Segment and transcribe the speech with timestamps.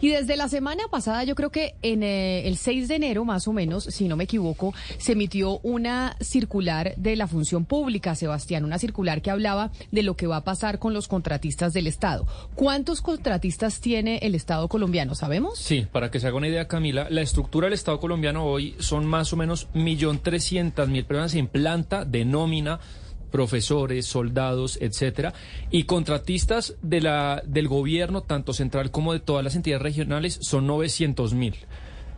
[0.00, 3.46] Y desde la semana pasada, yo creo que en eh, el 6 de enero, más
[3.46, 8.64] o menos, si no me equivoco, se emitió una circular de la función pública, Sebastián,
[8.64, 12.26] una circular que hablaba de lo que va a pasar con los contratistas del Estado.
[12.56, 15.14] ¿Cuántos contratistas tiene el Estado colombiano?
[15.14, 15.56] ¿Sabemos?
[15.56, 19.06] Sí, para que se haga una idea, Camila, la estructura del Estado colombiano hoy son
[19.06, 22.80] más o menos 1.300.000 personas en planta de nómina
[23.30, 25.34] profesores, soldados, etcétera,
[25.70, 30.66] y contratistas de la, del gobierno, tanto central como de todas las entidades regionales, son
[30.66, 31.54] 900 mil.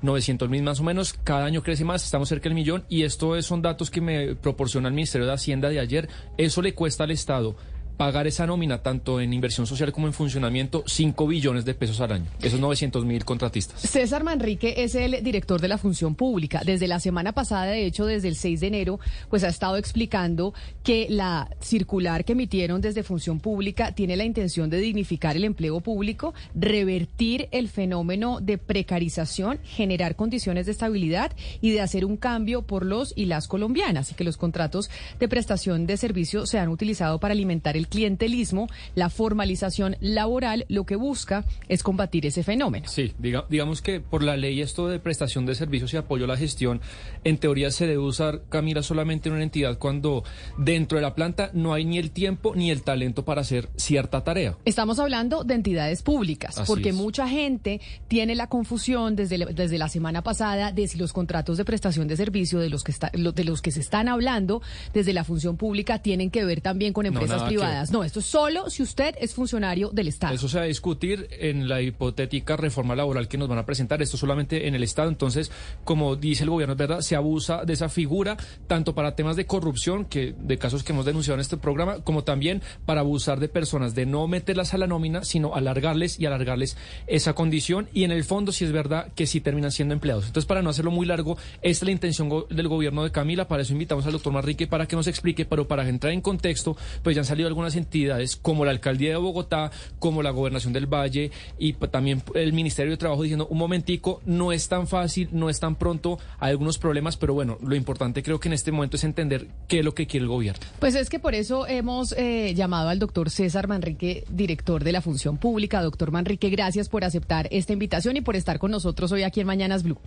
[0.03, 3.41] 900 mil más o menos, cada año crece más, estamos cerca del millón y esto
[3.43, 6.09] son datos que me proporciona el Ministerio de Hacienda de ayer.
[6.39, 7.55] Eso le cuesta al Estado
[8.01, 12.13] pagar esa nómina, tanto en inversión social como en funcionamiento, 5 billones de pesos al
[12.13, 12.25] año.
[12.41, 13.79] Esos 900 mil contratistas.
[13.79, 16.63] César Manrique es el director de la función pública.
[16.65, 20.55] Desde la semana pasada, de hecho, desde el 6 de enero, pues ha estado explicando
[20.83, 25.81] que la circular que emitieron desde función pública tiene la intención de dignificar el empleo
[25.81, 32.63] público, revertir el fenómeno de precarización, generar condiciones de estabilidad y de hacer un cambio
[32.63, 36.71] por los y las colombianas y que los contratos de prestación de servicio se han
[36.71, 42.89] utilizado para alimentar el clientelismo, la formalización laboral, lo que busca es combatir ese fenómeno.
[42.89, 46.37] Sí, digamos que por la ley esto de prestación de servicios y apoyo a la
[46.37, 46.81] gestión,
[47.25, 50.25] en teoría se debe usar, Camila, solamente en una entidad cuando
[50.57, 54.23] dentro de la planta no hay ni el tiempo ni el talento para hacer cierta
[54.25, 54.57] tarea.
[54.65, 60.23] Estamos hablando de entidades públicas, porque mucha gente tiene la confusión desde, desde la semana
[60.23, 63.63] pasada de si los contratos de prestación de servicio de los que está, de los
[63.63, 67.80] que se están hablando desde la función pública tienen que ver también con empresas privadas.
[67.91, 70.35] No, esto es solo si usted es funcionario del Estado.
[70.35, 74.03] Eso se va a discutir en la hipotética reforma laboral que nos van a presentar.
[74.03, 75.09] Esto solamente en el Estado.
[75.09, 75.51] Entonces,
[75.85, 78.37] como dice el gobierno, es verdad, se abusa de esa figura
[78.67, 82.25] tanto para temas de corrupción, que de casos que hemos denunciado en este programa, como
[82.25, 86.77] también para abusar de personas, de no meterlas a la nómina, sino alargarles y alargarles
[87.07, 87.89] esa condición.
[87.95, 90.27] Y en el fondo, si es verdad que sí terminan siendo empleados.
[90.27, 93.49] Entonces, para no hacerlo muy largo, esta es la intención del gobierno de Camila.
[93.49, 96.77] Para eso invitamos al doctor Marrique para que nos explique, pero para entrar en contexto,
[97.03, 100.87] pues ya han salido algunas entidades como la Alcaldía de Bogotá, como la Gobernación del
[100.87, 105.51] Valle y también el Ministerio de Trabajo diciendo, un momentico, no es tan fácil, no
[105.51, 108.97] es tan pronto, hay algunos problemas, pero bueno, lo importante creo que en este momento
[108.97, 110.61] es entender qué es lo que quiere el gobierno.
[110.79, 115.03] Pues es que por eso hemos eh, llamado al doctor César Manrique, director de la
[115.03, 115.83] Función Pública.
[115.83, 119.47] Doctor Manrique, gracias por aceptar esta invitación y por estar con nosotros hoy aquí en
[119.47, 119.99] Mañanas Blue.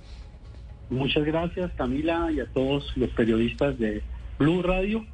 [0.90, 4.02] Muchas gracias, Camila, y a todos los periodistas de
[4.38, 5.06] Blue Radio.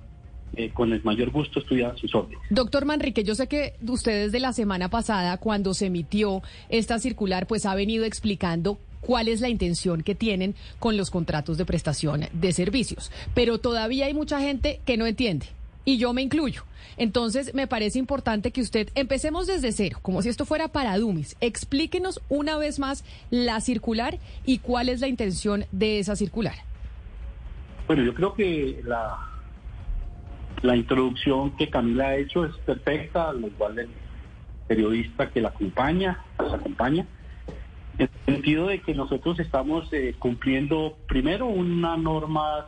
[0.56, 2.40] Eh, con el mayor gusto estudiar sus órdenes.
[2.50, 7.46] Doctor Manrique, yo sé que ustedes de la semana pasada, cuando se emitió esta circular,
[7.46, 12.26] pues ha venido explicando cuál es la intención que tienen con los contratos de prestación
[12.34, 13.12] de servicios.
[13.34, 15.46] Pero todavía hay mucha gente que no entiende.
[15.86, 16.64] Y yo me incluyo.
[16.98, 21.38] Entonces, me parece importante que usted empecemos desde cero, como si esto fuera para Dumis.
[21.40, 26.56] Explíquenos una vez más la circular y cuál es la intención de esa circular.
[27.88, 29.18] Bueno, yo creo que la,
[30.62, 33.90] la introducción que Camila ha hecho es perfecta, al igual del
[34.68, 37.06] periodista que la acompaña, nos acompaña,
[37.98, 42.68] en el sentido de que nosotros estamos eh, cumpliendo primero una norma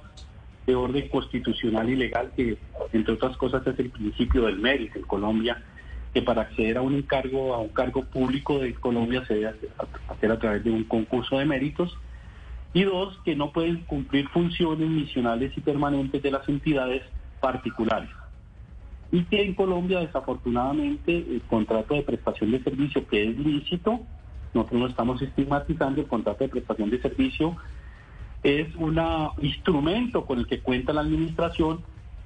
[0.66, 2.58] de orden constitucional y legal que,
[2.94, 5.63] entre otras cosas, es el principio del mérito en Colombia,
[6.13, 9.53] que para acceder a un encargo, a un cargo público de Colombia se debe
[10.09, 11.98] hacer a través de un concurso de méritos.
[12.74, 17.03] Y dos, que no pueden cumplir funciones misionales y permanentes de las entidades
[17.41, 18.09] particulares.
[19.12, 24.00] Y que en Colombia, desafortunadamente, el contrato de prestación de servicio, que es lícito,
[24.53, 27.57] nosotros no estamos estigmatizando, el contrato de prestación de servicio
[28.44, 29.00] es un
[29.41, 31.81] instrumento con el que cuenta la administración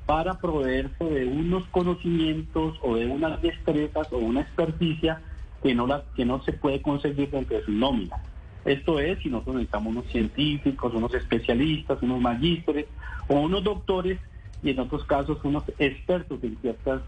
[0.05, 5.21] para proveerse de unos conocimientos o de unas destrezas o una experticia
[5.63, 8.17] que no, la, que no se puede conseguir dentro de su nómina.
[8.65, 12.85] Esto es, si nosotros necesitamos unos científicos, unos especialistas, unos magísteres
[13.27, 14.19] o unos doctores
[14.65, 17.01] y en otros casos unos expertos en ciertas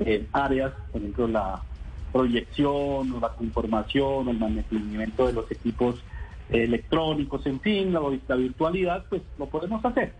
[0.00, 1.62] eh, áreas, por ejemplo la
[2.10, 6.02] proyección o la conformación el mantenimiento de los equipos
[6.50, 8.00] electrónicos, en fin, la,
[8.36, 10.12] virtualidad, pues lo podemos hacer.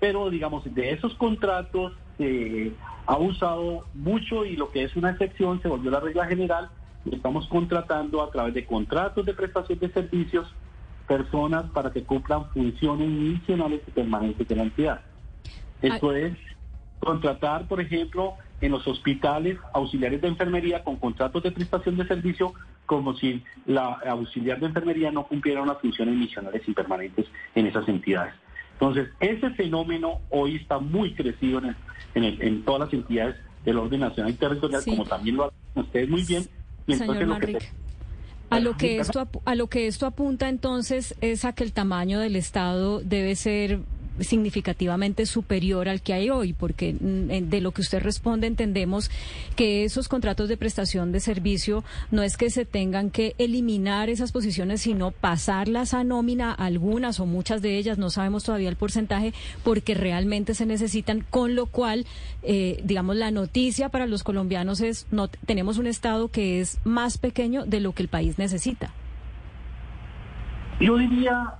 [0.00, 2.72] Pero digamos, de esos contratos se
[3.06, 6.70] ha usado mucho y lo que es una excepción se volvió la regla general.
[7.10, 10.52] Estamos contratando a través de contratos de prestación de servicios
[11.06, 15.00] personas para que cumplan funciones misionales y permanentes de la entidad.
[15.82, 16.36] Esto es
[17.00, 22.54] contratar, por ejemplo, en los hospitales auxiliares de enfermería con contratos de prestación de servicio
[22.86, 27.86] como si la auxiliar de enfermería no cumpliera unas funciones misionales y permanentes en esas
[27.88, 28.34] entidades.
[28.74, 31.74] Entonces, ese fenómeno hoy está muy crecido en,
[32.14, 36.22] en, todas las entidades del orden nacional y territorial, como también lo hacen ustedes muy
[36.24, 36.44] bien.
[36.86, 37.58] Y entonces lo que
[38.50, 42.20] A lo que esto a lo que esto apunta entonces es a que el tamaño
[42.20, 43.80] del Estado debe ser
[44.20, 49.10] significativamente superior al que hay hoy, porque mm, de lo que usted responde entendemos
[49.56, 54.32] que esos contratos de prestación de servicio no es que se tengan que eliminar esas
[54.32, 59.32] posiciones, sino pasarlas a nómina, algunas o muchas de ellas, no sabemos todavía el porcentaje,
[59.62, 62.06] porque realmente se necesitan, con lo cual,
[62.42, 67.18] eh, digamos, la noticia para los colombianos es, no tenemos un Estado que es más
[67.18, 68.92] pequeño de lo que el país necesita.
[70.80, 71.54] Yo diría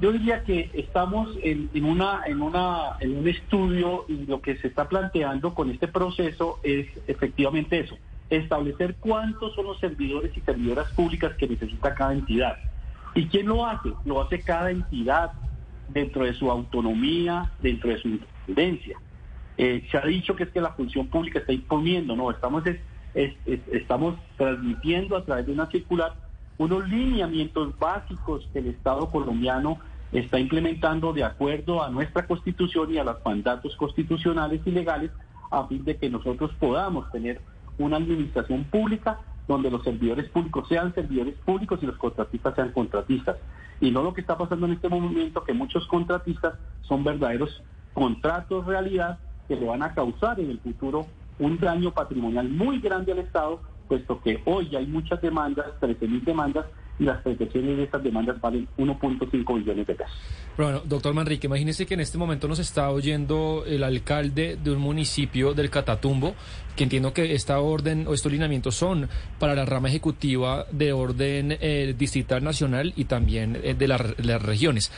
[0.00, 4.68] yo diría que estamos en, una, en, una, en un estudio y lo que se
[4.68, 7.96] está planteando con este proceso es efectivamente eso,
[8.30, 12.58] establecer cuántos son los servidores y servidoras públicas que necesita cada entidad.
[13.14, 13.90] ¿Y quién lo hace?
[14.04, 15.32] Lo hace cada entidad
[15.88, 18.98] dentro de su autonomía, dentro de su independencia.
[19.56, 22.62] Eh, se ha dicho que es que la función pública está imponiendo, no, estamos,
[23.14, 26.27] estamos transmitiendo a través de una circular
[26.58, 29.78] unos lineamientos básicos que el Estado colombiano
[30.12, 35.10] está implementando de acuerdo a nuestra constitución y a los mandatos constitucionales y legales
[35.50, 37.40] a fin de que nosotros podamos tener
[37.78, 43.36] una administración pública donde los servidores públicos sean servidores públicos y los contratistas sean contratistas.
[43.80, 47.62] Y no lo que está pasando en este momento, que muchos contratistas son verdaderos
[47.94, 51.06] contratos realidad que le van a causar en el futuro
[51.38, 56.66] un daño patrimonial muy grande al Estado puesto que hoy hay muchas demandas, 13.000 demandas,
[56.98, 60.12] y las prestaciones de estas demandas valen 1.5 billones de pesos.
[60.56, 64.80] Bueno, doctor Manrique, imagínese que en este momento nos está oyendo el alcalde de un
[64.80, 66.34] municipio del Catatumbo,
[66.74, 69.08] que entiendo que esta orden o estos lineamientos son
[69.38, 74.42] para la rama ejecutiva de orden eh, distrital nacional y también eh, de, de las
[74.42, 74.90] regiones.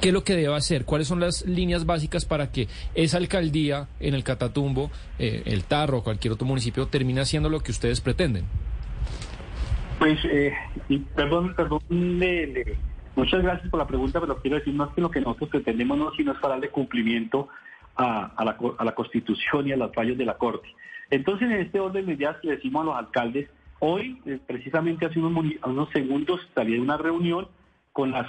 [0.00, 0.84] ¿Qué es lo que debe hacer?
[0.84, 5.98] ¿Cuáles son las líneas básicas para que esa alcaldía en el Catatumbo, eh, el Tarro
[5.98, 8.44] o cualquier otro municipio termine haciendo lo que ustedes pretenden?
[9.98, 10.52] Pues, eh,
[11.14, 11.80] perdón, perdón,
[13.16, 16.12] muchas gracias por la pregunta, pero quiero decir más que lo que nosotros pretendemos no,
[16.14, 17.48] sino es para darle cumplimiento
[17.96, 20.68] a, la, a la Constitución y a los fallos de la Corte.
[21.10, 25.18] Entonces, en este orden de ideas le decimos a los alcaldes, hoy, eh, precisamente hace
[25.18, 27.48] unos, unos segundos, salía una reunión
[27.96, 28.26] con las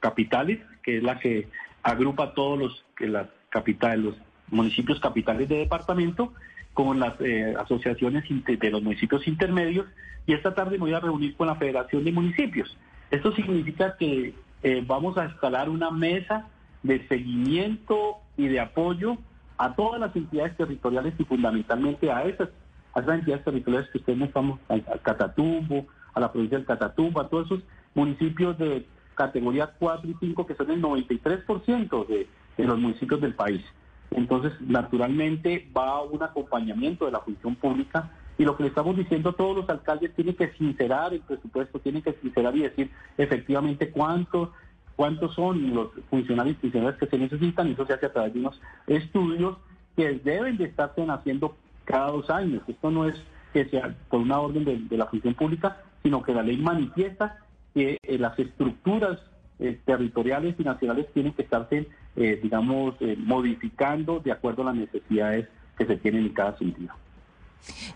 [0.00, 1.46] capitales, que es la que
[1.82, 4.14] agrupa todos los que las capitales, los
[4.48, 6.32] municipios capitales de departamento,
[6.72, 9.84] con las eh, asociaciones de los municipios intermedios,
[10.26, 12.74] y esta tarde me voy a reunir con la Federación de Municipios.
[13.10, 16.46] Esto significa que eh, vamos a instalar una mesa
[16.82, 19.18] de seguimiento y de apoyo
[19.58, 22.48] a todas las entidades territoriales y fundamentalmente a esas,
[22.94, 25.84] a esas entidades territoriales que ustedes estamos, al Catatumbo,
[26.14, 27.62] a la provincia del Catatumbo, a todos esos
[27.94, 33.34] municipios de categoría 4 y 5, que son el 93% de, de los municipios del
[33.34, 33.62] país.
[34.10, 39.30] Entonces, naturalmente, va un acompañamiento de la función pública y lo que le estamos diciendo
[39.30, 43.90] a todos los alcaldes tiene que sincerar el presupuesto, tiene que sincerar y decir efectivamente
[43.90, 44.50] cuántos
[44.96, 47.68] cuántos son los funcionarios y funcionarios que se necesitan.
[47.68, 49.56] Eso se hace a través de unos estudios
[49.96, 52.62] que deben de estarse haciendo cada dos años.
[52.68, 53.14] Esto no es
[53.52, 57.38] que sea por una orden de la función pública, sino que la ley manifiesta
[57.74, 59.18] que eh, las estructuras
[59.58, 65.48] eh, territoriales y nacionales tienen que estarse, eh, digamos, modificando de acuerdo a las necesidades
[65.76, 66.92] que se tienen en cada sentido.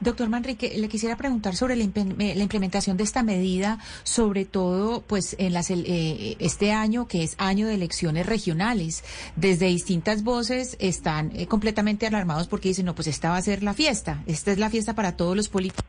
[0.00, 5.52] Doctor Manrique, le quisiera preguntar sobre la, implementación de esta medida, sobre todo pues en
[5.52, 9.04] las, eh, este año que es año de elecciones regionales.
[9.36, 13.62] Desde distintas voces están eh, completamente alarmados porque dicen, no, pues esta va a ser
[13.62, 15.86] la fiesta, esta es la fiesta para todos los políticos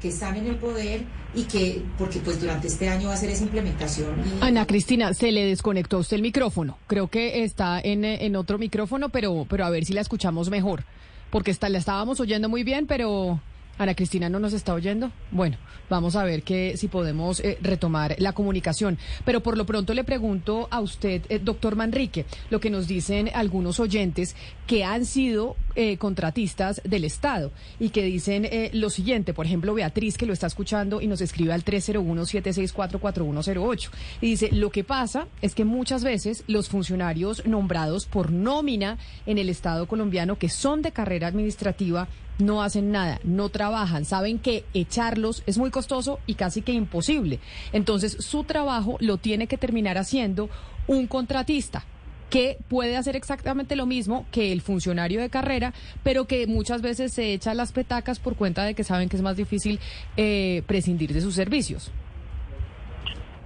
[0.00, 1.04] que están en el poder
[1.34, 4.14] y que, porque pues durante este año va a ser esa implementación.
[4.40, 6.78] Ana Cristina, se le desconectó usted el micrófono.
[6.86, 10.84] Creo que está en, en otro micrófono, pero, pero a ver si la escuchamos mejor
[11.30, 13.40] porque está, la estábamos oyendo muy bien, pero
[13.78, 15.12] Ana Cristina no nos está oyendo.
[15.30, 15.58] Bueno,
[15.90, 18.98] vamos a ver que si podemos eh, retomar la comunicación.
[19.24, 23.30] Pero por lo pronto le pregunto a usted, eh, doctor Manrique, lo que nos dicen
[23.34, 24.34] algunos oyentes
[24.66, 29.34] que han sido eh, contratistas del Estado y que dicen lo siguiente.
[29.34, 33.90] Por ejemplo, Beatriz, que lo está escuchando y nos escribe al 301-764-4108.
[34.20, 39.38] Y dice, lo que pasa es que muchas veces los funcionarios nombrados por nómina en
[39.38, 42.08] el Estado colombiano, que son de carrera administrativa,
[42.38, 47.40] no hacen nada, no trabajan, saben que echarlos es muy costoso y casi que imposible.
[47.72, 50.50] Entonces, su trabajo lo tiene que terminar haciendo
[50.86, 51.84] un contratista
[52.30, 57.12] que puede hacer exactamente lo mismo que el funcionario de carrera, pero que muchas veces
[57.12, 59.78] se echa las petacas por cuenta de que saben que es más difícil
[60.16, 61.92] eh, prescindir de sus servicios.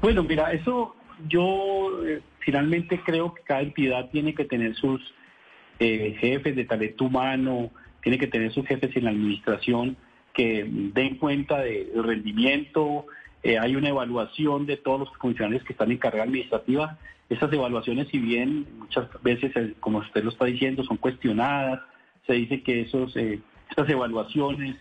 [0.00, 0.94] Bueno, mira, eso
[1.28, 5.00] yo eh, finalmente creo que cada entidad tiene que tener sus
[5.78, 7.70] eh, jefes de talento humano,
[8.02, 9.96] tiene que tener sus jefes en la administración
[10.32, 13.06] que den cuenta del rendimiento,
[13.42, 16.98] eh, hay una evaluación de todos los funcionarios que están en carrera administrativa.
[17.28, 21.80] Esas evaluaciones, si bien muchas veces, eh, como usted lo está diciendo, son cuestionadas,
[22.26, 23.40] se dice que esos, eh,
[23.76, 24.76] evaluaciones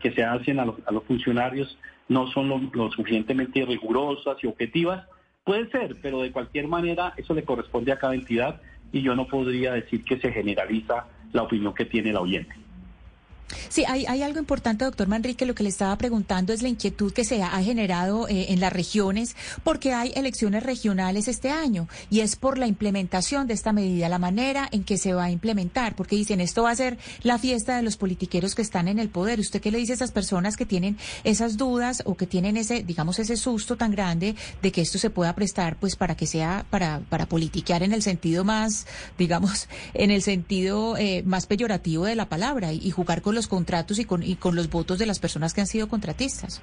[0.00, 5.06] que se hacen a los, a los funcionarios no son lo, suficientemente rigurosas y objetivas.
[5.44, 8.60] Puede ser, pero de cualquier manera eso le corresponde a cada entidad
[8.92, 12.54] y yo no podría decir que se generaliza la opinión que tiene el oyente.
[13.68, 15.46] Sí, hay, hay algo importante, doctor Manrique.
[15.46, 18.72] Lo que le estaba preguntando es la inquietud que se ha generado eh, en las
[18.72, 24.08] regiones, porque hay elecciones regionales este año y es por la implementación de esta medida,
[24.08, 27.38] la manera en que se va a implementar, porque dicen esto va a ser la
[27.38, 29.40] fiesta de los politiqueros que están en el poder.
[29.40, 32.82] ¿Usted qué le dice a esas personas que tienen esas dudas o que tienen ese,
[32.82, 36.64] digamos, ese susto tan grande de que esto se pueda prestar, pues, para que sea
[36.70, 38.86] para para politiquear en el sentido más,
[39.18, 43.98] digamos, en el sentido eh, más peyorativo de la palabra y jugar con los contratos
[43.98, 46.62] y con, y con los votos de las personas que han sido contratistas.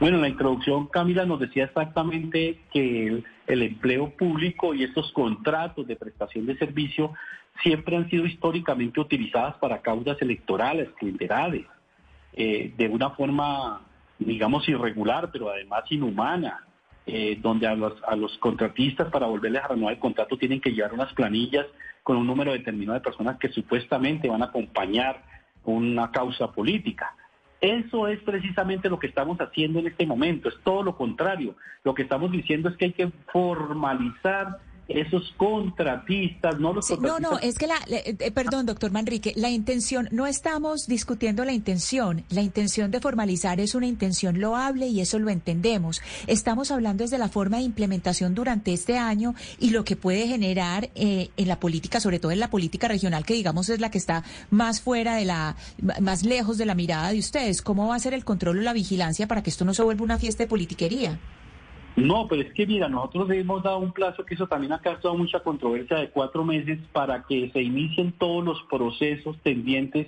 [0.00, 5.86] Bueno, en la introducción Camila nos decía exactamente que el, empleo público y estos contratos
[5.86, 7.12] de prestación de servicio
[7.62, 11.66] siempre han sido históricamente utilizadas para causas electorales, clientelares,
[12.32, 13.82] eh, de una forma,
[14.18, 16.64] digamos, irregular, pero además inhumana,
[17.04, 20.72] eh, donde a los, a los contratistas para volverles a renovar el contrato tienen que
[20.72, 21.66] llevar unas planillas
[22.02, 25.22] con un número determinado de personas que supuestamente van a acompañar
[25.64, 27.14] una causa política.
[27.60, 31.56] Eso es precisamente lo que estamos haciendo en este momento, es todo lo contrario.
[31.84, 37.38] Lo que estamos diciendo es que hay que formalizar esos contratistas, no los No, no,
[37.38, 42.24] es que la, eh, eh, perdón, doctor Manrique, la intención, no estamos discutiendo la intención,
[42.30, 46.02] la intención de formalizar es una intención loable y eso lo entendemos.
[46.26, 50.90] Estamos hablando desde la forma de implementación durante este año y lo que puede generar
[50.94, 53.98] eh, en la política, sobre todo en la política regional, que digamos es la que
[53.98, 55.56] está más fuera de la,
[56.00, 57.62] más lejos de la mirada de ustedes.
[57.62, 60.04] ¿Cómo va a ser el control o la vigilancia para que esto no se vuelva
[60.04, 61.18] una fiesta de politiquería?
[61.96, 65.14] No, pero es que mira, nosotros hemos dado un plazo que eso también ha causado
[65.16, 70.06] mucha controversia de cuatro meses para que se inicien todos los procesos tendientes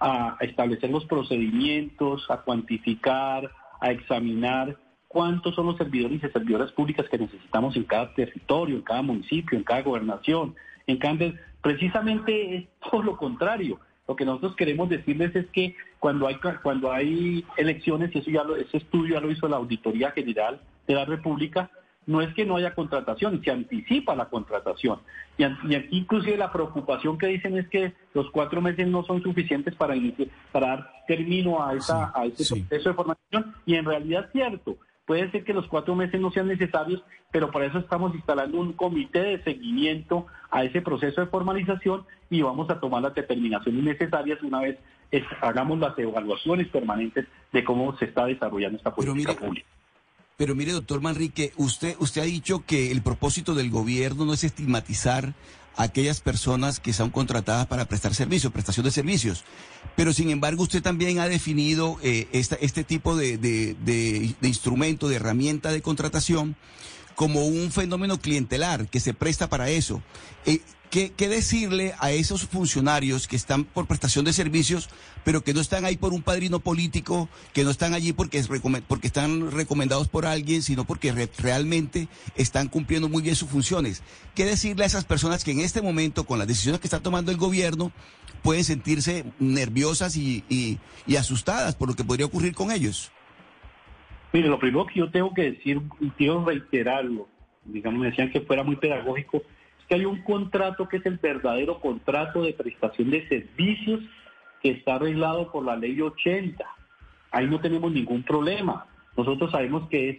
[0.00, 7.06] a establecer los procedimientos, a cuantificar, a examinar cuántos son los servidores y servidoras públicas
[7.08, 10.54] que necesitamos en cada territorio, en cada municipio, en cada gobernación,
[10.86, 11.32] en cada...
[11.62, 13.80] Precisamente es todo lo contrario.
[14.06, 18.42] Lo que nosotros queremos decirles es que cuando hay cuando hay elecciones, y eso ya
[18.58, 21.70] ese estudio ya lo hizo la Auditoría General de la República,
[22.06, 25.00] no es que no haya contratación, se anticipa la contratación.
[25.36, 29.74] Y, aquí inclusive la preocupación que dicen es que los cuatro meses no son suficientes
[29.74, 29.94] para,
[30.50, 34.78] para dar término a, esa, a ese proceso de formación, y en realidad es cierto.
[35.04, 38.72] Puede ser que los cuatro meses no sean necesarios, pero para eso estamos instalando un
[38.72, 44.42] comité de seguimiento a ese proceso de formalización y vamos a tomar las determinaciones necesarias
[44.42, 44.78] una vez
[45.40, 49.66] hagamos las evaluaciones permanentes de cómo se está desarrollando esta política pública.
[50.38, 54.44] Pero mire, doctor Manrique, usted, usted ha dicho que el propósito del gobierno no es
[54.44, 55.34] estigmatizar
[55.76, 59.42] a aquellas personas que son contratadas para prestar servicios, prestación de servicios.
[59.96, 65.08] Pero sin embargo, usted también ha definido eh, este tipo de, de, de, de instrumento,
[65.08, 66.54] de herramienta de contratación
[67.16, 70.00] como un fenómeno clientelar que se presta para eso.
[70.46, 74.88] Eh, ¿qué, decirle a esos funcionarios que están por prestación de servicios,
[75.24, 78.42] pero que no están ahí por un padrino político, que no están allí porque,
[78.86, 84.02] porque están recomendados por alguien, sino porque realmente están cumpliendo muy bien sus funciones?
[84.34, 87.30] ¿Qué decirle a esas personas que en este momento, con las decisiones que está tomando
[87.30, 87.92] el gobierno,
[88.42, 93.10] pueden sentirse nerviosas y, y asustadas por lo que podría ocurrir con ellos?
[94.32, 97.28] Mire, lo primero que yo tengo que decir, y quiero reiterarlo,
[97.64, 99.42] digamos, me decían que fuera muy pedagógico, es
[99.88, 104.00] que hay un contrato que es el verdadero contrato de prestación de servicios
[104.62, 106.64] que está arreglado por la ley 80.
[107.30, 108.86] Ahí no tenemos ningún problema.
[109.16, 110.18] Nosotros sabemos que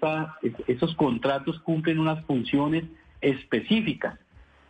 [0.68, 2.86] esos contratos cumplen unas funciones
[3.22, 4.20] específicas.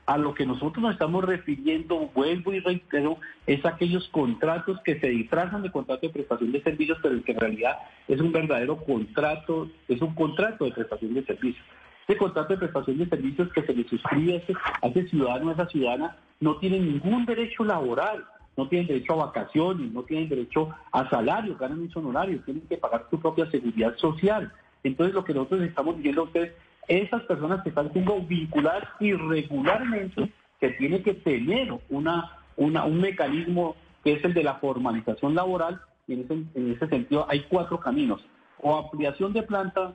[0.06, 5.08] A lo que nosotros nos estamos refiriendo, vuelvo y reitero, es aquellos contratos que se
[5.08, 7.78] disfrazan de contrato de prestación de servicios, pero que en realidad
[8.08, 11.66] es un verdadero contrato, es un contrato de prestación de servicios.
[12.10, 14.44] Ese contrato de prestación de servicios que se le suscribe
[14.82, 18.26] a ese, ciudadano, a esa ciudadana, no tiene ningún derecho laboral,
[18.58, 22.78] no tienen derecho a vacaciones, no tienen derecho a salario, ganan un honorario, tienen que
[22.78, 24.52] pagar su propia seguridad social.
[24.84, 26.54] Entonces lo que nosotros estamos diciendo a ustedes
[26.88, 33.76] esas personas que están siendo vinculadas irregularmente, que tiene que tener una, una, un mecanismo
[34.04, 37.80] que es el de la formalización laboral, y en ese, en ese sentido hay cuatro
[37.80, 38.26] caminos.
[38.64, 39.94] O ampliación de planta,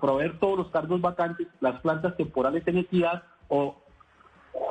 [0.00, 3.76] proveer todos los cargos vacantes, las plantas temporales en equidad, o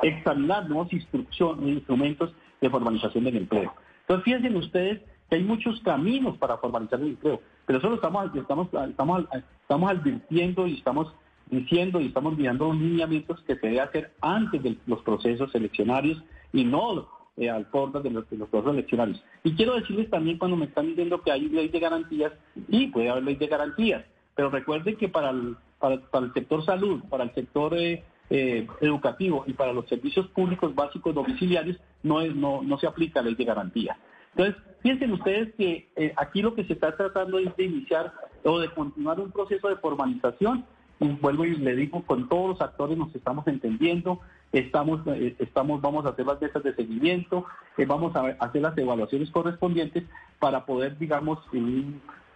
[0.02, 3.72] examinar nuevos instrumentos de formalización del empleo.
[4.02, 8.34] Entonces fíjense ustedes que hay muchos caminos para formalizar el empleo, pero eso lo estamos,
[8.34, 9.24] estamos, estamos,
[9.62, 11.14] estamos advirtiendo y estamos
[11.50, 16.22] diciendo y estamos mirando los lineamientos que se debe hacer antes de los procesos eleccionarios
[16.52, 19.22] y no eh, al portal de los, procesos eleccionarios.
[19.44, 22.32] Y quiero decirles también cuando me están diciendo que hay ley de garantías,
[22.70, 24.04] sí, puede haber ley de garantías,
[24.40, 29.44] pero recuerden que para el, para, el sector salud, para el sector eh, eh, educativo
[29.46, 33.44] y para los servicios públicos básicos domiciliarios no, es, no, no se aplica ley de
[33.44, 33.98] garantía.
[34.34, 38.70] Entonces, piensen ustedes que aquí lo que se está tratando es de iniciar o de
[38.70, 40.64] continuar un proceso de formalización
[41.00, 44.20] vuelvo y le digo, con todos los actores nos estamos entendiendo,
[44.52, 47.46] estamos, eh, estamos, vamos a hacer las mesas de seguimiento,
[47.78, 50.04] eh, vamos a hacer las evaluaciones correspondientes
[50.38, 51.38] para poder, digamos,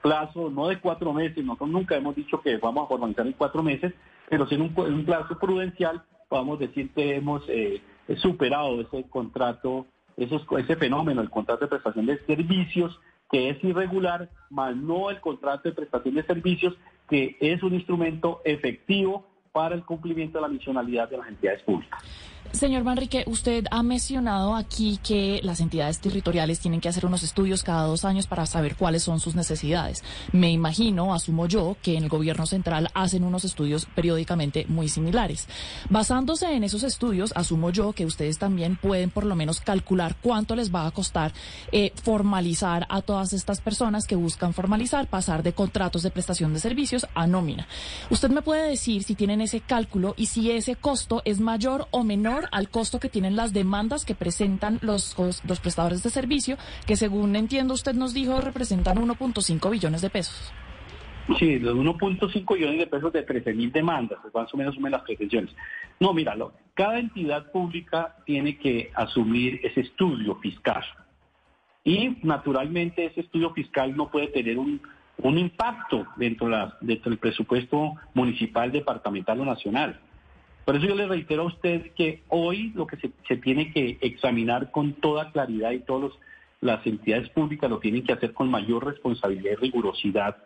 [0.04, 3.62] plazo no de cuatro meses, nosotros nunca hemos dicho que vamos a formalizar en cuatro
[3.62, 3.94] meses,
[4.28, 7.80] pero si en un, plazo prudencial podemos decir que hemos eh,
[8.16, 9.87] superado ese contrato,
[10.18, 15.20] esos, ese fenómeno, el contrato de prestación de servicios, que es irregular, más no el
[15.20, 16.75] contrato de prestación de servicios
[17.08, 22.02] que es un instrumento efectivo para el cumplimiento de la misionalidad de las entidades públicas.
[22.52, 27.64] Señor Manrique, usted ha mencionado aquí que las entidades territoriales tienen que hacer unos estudios
[27.64, 30.04] cada dos años para saber cuáles son sus necesidades.
[30.30, 35.49] Me imagino, asumo yo, que en el gobierno central hacen unos estudios periódicamente muy similares.
[35.90, 40.54] Basándose en esos estudios, asumo yo que ustedes también pueden por lo menos calcular cuánto
[40.54, 41.32] les va a costar
[41.73, 46.61] eh, formalizar a todas estas personas que buscan formalizar, pasar de contratos de prestación de
[46.61, 47.66] servicios a nómina.
[48.11, 52.02] ¿Usted me puede decir si tienen ese cálculo y si ese costo es mayor o
[52.02, 56.96] menor al costo que tienen las demandas que presentan los, los prestadores de servicio, que
[56.96, 60.52] según entiendo usted nos dijo representan 1.5 billones de pesos.
[61.38, 64.92] Sí, los 1.5 billones de pesos de 13 mil demandas, pues más o menos sumen
[64.92, 65.54] las pretensiones.
[65.98, 70.84] No, míralo, cada entidad pública tiene que asumir ese estudio fiscal.
[71.82, 74.82] Y naturalmente ese estudio fiscal no puede tener un,
[75.18, 76.49] un impacto dentro,
[76.80, 80.00] dentro del presupuesto municipal, departamental o nacional.
[80.64, 84.70] Por eso yo le reitero a usted que hoy lo que se, tiene que examinar
[84.70, 86.12] con toda claridad y todas
[86.61, 90.37] las entidades públicas lo tienen que hacer con mayor responsabilidad y rigurosidad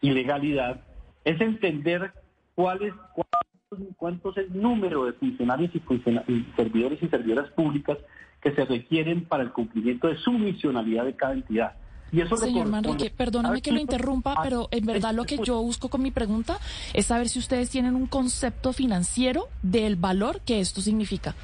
[0.00, 0.80] y legalidad,
[1.24, 2.12] es entender
[2.54, 2.94] cuál es,
[3.96, 5.78] cuánto es el número de funcionarios y,
[6.32, 7.98] y servidores y servidoras públicas
[8.40, 11.72] que se requieren para el cumplimiento de su misionalidad de cada entidad.
[12.36, 16.10] Señor Manrique, perdóname que lo interrumpa, pero en verdad lo que yo busco con mi
[16.10, 16.58] pregunta
[16.92, 21.34] es saber si ustedes tienen un concepto financiero del valor que esto significa.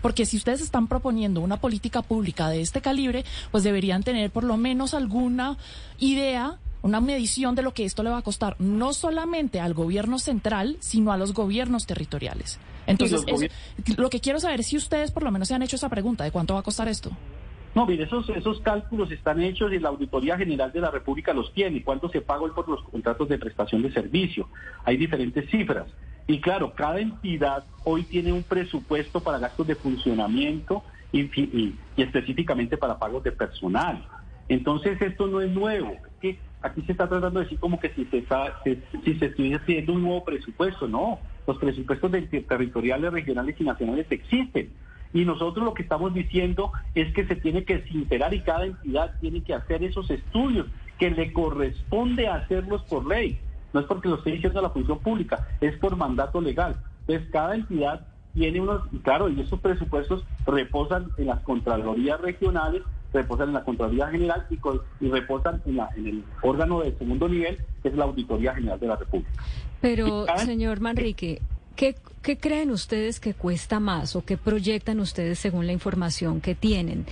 [0.00, 4.44] Porque si ustedes están proponiendo una política pública de este calibre, pues deberían tener por
[4.44, 5.56] lo menos alguna
[5.98, 10.18] idea una medición de lo que esto le va a costar, no solamente al gobierno
[10.18, 12.58] central, sino a los gobiernos territoriales.
[12.86, 13.22] Entonces,
[13.96, 16.24] lo que quiero saber es si ustedes por lo menos se han hecho esa pregunta
[16.24, 17.10] de cuánto va a costar esto.
[17.74, 21.52] No, mire, esos, esos cálculos están hechos y la Auditoría General de la República los
[21.52, 21.82] tiene.
[21.82, 24.48] ¿Cuánto se paga hoy por los contratos de prestación de servicio?
[24.84, 25.86] Hay diferentes cifras.
[26.26, 32.98] Y claro, cada entidad hoy tiene un presupuesto para gastos de funcionamiento y, específicamente para
[32.98, 34.04] pagos de personal.
[34.48, 35.92] Entonces, esto no es nuevo.
[36.20, 38.24] que aquí se está tratando de decir como que si se,
[39.04, 40.88] si se estuviera haciendo un nuevo presupuesto.
[40.88, 42.10] No, los presupuestos
[42.48, 44.70] territoriales, regionales y nacionales existen.
[45.12, 49.12] Y nosotros lo que estamos diciendo es que se tiene que sincerar y cada entidad
[49.20, 50.66] tiene que hacer esos estudios
[50.98, 53.38] que le corresponde hacerlos por ley.
[53.72, 56.76] No es porque lo esté diciendo la función pública, es por mandato legal.
[57.00, 63.48] Entonces cada entidad tiene unos, claro, y esos presupuestos reposan en las Contralorías regionales, reposan
[63.48, 64.58] en la Contraloría General y,
[65.04, 68.78] y reposan en, la, en el órgano de segundo nivel, que es la Auditoría General
[68.78, 69.30] de la República.
[69.80, 71.40] Pero, señor Manrique,
[71.80, 71.96] ¿Qué,
[72.36, 77.06] creen ustedes que cuesta más o qué proyectan ustedes según la información que tienen?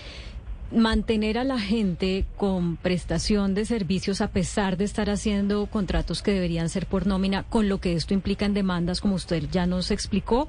[0.71, 6.33] mantener a la gente con prestación de servicios a pesar de estar haciendo contratos que
[6.33, 9.91] deberían ser por nómina, con lo que esto implica en demandas, como usted ya nos
[9.91, 10.47] explicó,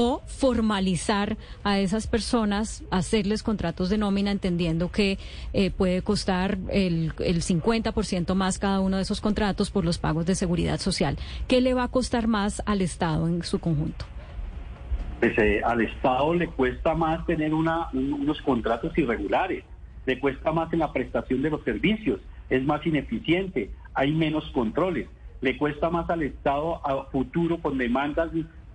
[0.00, 5.18] o formalizar a esas personas, hacerles contratos de nómina, entendiendo que
[5.52, 10.24] eh, puede costar el, el 50% más cada uno de esos contratos por los pagos
[10.24, 11.18] de seguridad social.
[11.48, 14.04] ¿Qué le va a costar más al Estado en su conjunto?
[15.18, 19.64] Pues, eh, al Estado le cuesta más tener una, unos contratos irregulares,
[20.06, 25.08] le cuesta más en la prestación de los servicios, es más ineficiente, hay menos controles,
[25.40, 28.30] le cuesta más al Estado a futuro con demandas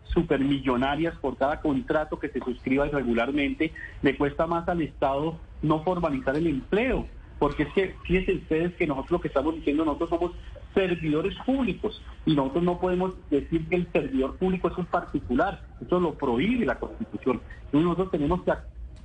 [0.06, 6.36] supermillonarias por cada contrato que se suscriba irregularmente, le cuesta más al Estado no formalizar
[6.36, 7.08] el empleo,
[7.40, 10.32] porque es que fíjense ustedes que nosotros lo que estamos diciendo, nosotros somos
[10.74, 16.00] servidores públicos y nosotros no podemos decir que el servidor público es un particular, eso
[16.00, 17.42] lo prohíbe la Constitución.
[17.66, 18.54] Entonces nosotros tenemos que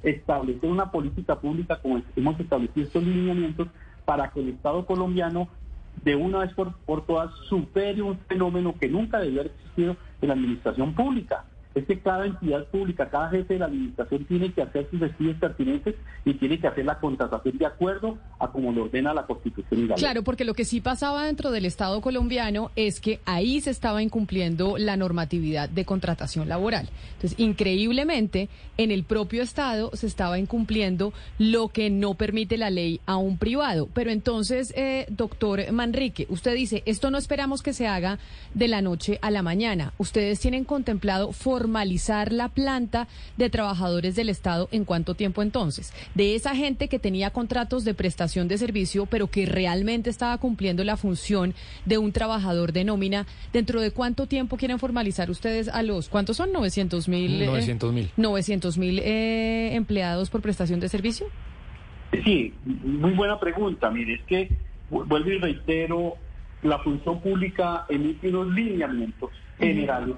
[0.02, 3.68] establecer una política pública como hemos establecido estos lineamientos
[4.04, 5.48] para que el Estado colombiano
[6.02, 10.28] de una vez por, por todas supere un fenómeno que nunca debió haber existido en
[10.28, 11.47] la administración pública
[11.78, 15.36] es que cada entidad pública, cada jefe de la administración tiene que hacer sus estudios
[15.38, 19.80] pertinentes y tiene que hacer la contratación de acuerdo a como lo ordena la Constitución
[19.80, 20.02] y la ley.
[20.02, 24.02] Claro, porque lo que sí pasaba dentro del Estado colombiano es que ahí se estaba
[24.02, 26.88] incumpliendo la normatividad de contratación laboral.
[27.14, 33.00] Entonces, increíblemente, en el propio Estado se estaba incumpliendo lo que no permite la ley
[33.06, 33.88] a un privado.
[33.94, 38.18] Pero entonces, eh, doctor Manrique, usted dice, esto no esperamos que se haga
[38.54, 39.92] de la noche a la mañana.
[39.98, 41.32] Ustedes tienen contemplado
[41.68, 45.92] formalizar la planta de trabajadores del Estado en cuánto tiempo entonces?
[46.14, 50.82] De esa gente que tenía contratos de prestación de servicio, pero que realmente estaba cumpliendo
[50.82, 51.52] la función
[51.84, 56.38] de un trabajador de nómina, ¿dentro de cuánto tiempo quieren formalizar ustedes a los, cuántos
[56.38, 56.52] son?
[56.52, 57.44] 900 mil.
[57.44, 58.10] 900 mil.
[58.16, 61.26] 900 mil eh, empleados por prestación de servicio.
[62.24, 63.90] Sí, muy buena pregunta.
[63.90, 64.48] Mire, es que
[64.88, 66.14] vuelvo y reitero,
[66.62, 70.16] la función pública emite unos lineamientos generales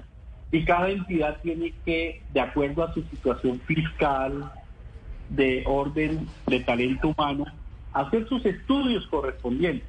[0.51, 4.51] y cada entidad tiene que, de acuerdo a su situación fiscal,
[5.29, 7.45] de orden de talento humano,
[7.93, 9.87] hacer sus estudios correspondientes.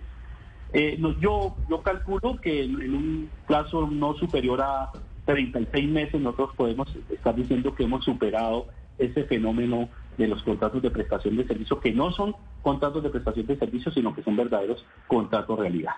[0.72, 4.90] Eh, yo, yo calculo que en, un plazo no superior a
[5.26, 10.90] 36 meses nosotros podemos estar diciendo que hemos superado ese fenómeno de los contratos de
[10.90, 14.84] prestación de servicio, que no son contratos de prestación de servicio, sino que son verdaderos
[15.08, 15.94] contratos realidad.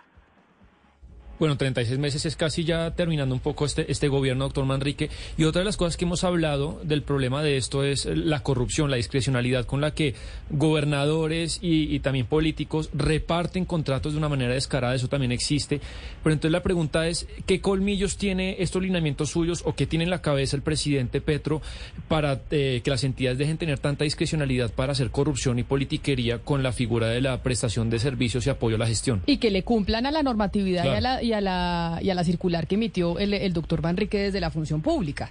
[1.39, 5.11] Bueno, 36 meses es casi ya terminando un poco este, este gobierno, doctor Manrique.
[5.37, 8.91] Y otra de las cosas que hemos hablado del problema de esto es la corrupción,
[8.91, 10.15] la discrecionalidad con la que
[10.51, 14.95] gobernadores y, también políticos reparten contratos de una manera descarada.
[14.95, 15.81] Eso también existe.
[16.23, 20.11] Pero entonces la pregunta es, ¿qué colmillos tiene estos lineamientos suyos o qué tiene en
[20.11, 21.63] la cabeza el presidente Petro
[22.09, 26.63] para eh, que las entidades dejen tener tanta discrecionalidad para hacer corrupción y politiquería con
[26.63, 29.23] la figura de la prestación de servicios y apoyo a la gestión?
[29.27, 32.15] Y que le cumplan a la normatividad y a la y a la, y a
[32.15, 35.31] la circular que emitió el, doctor Manrique desde la función pública.